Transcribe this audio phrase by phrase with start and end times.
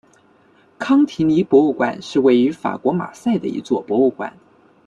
[0.79, 4.33] 康提尼博物馆是位于法国马赛的一座博物馆。